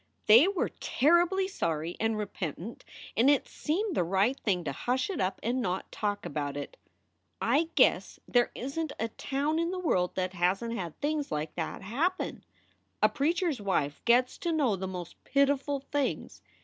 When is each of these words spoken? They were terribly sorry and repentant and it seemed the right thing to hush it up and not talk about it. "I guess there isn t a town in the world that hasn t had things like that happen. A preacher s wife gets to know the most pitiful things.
They 0.25 0.47
were 0.47 0.69
terribly 0.79 1.47
sorry 1.47 1.95
and 1.99 2.17
repentant 2.17 2.83
and 3.15 3.29
it 3.29 3.47
seemed 3.47 3.93
the 3.95 4.03
right 4.03 4.35
thing 4.39 4.63
to 4.63 4.71
hush 4.71 5.11
it 5.11 5.21
up 5.21 5.39
and 5.43 5.61
not 5.61 5.91
talk 5.91 6.25
about 6.25 6.57
it. 6.57 6.75
"I 7.39 7.69
guess 7.75 8.19
there 8.27 8.49
isn 8.55 8.87
t 8.87 8.95
a 8.99 9.09
town 9.09 9.59
in 9.59 9.69
the 9.69 9.77
world 9.77 10.15
that 10.15 10.33
hasn 10.33 10.71
t 10.71 10.75
had 10.77 10.97
things 11.01 11.31
like 11.31 11.53
that 11.53 11.83
happen. 11.83 12.43
A 13.03 13.09
preacher 13.09 13.49
s 13.49 13.59
wife 13.61 14.01
gets 14.05 14.39
to 14.39 14.51
know 14.51 14.75
the 14.75 14.87
most 14.87 15.23
pitiful 15.23 15.81
things. 15.91 16.41